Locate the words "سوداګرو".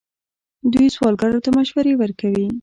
0.97-1.43